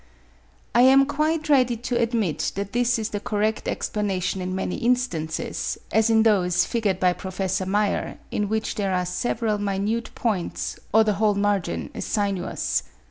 [0.73, 5.77] I am quite ready to admit that this is the correct explanation in many instances,
[5.91, 7.67] as in those figured by Prof.
[7.67, 12.81] Meyer, in which there are several minute points, or the whole margin is sinuous.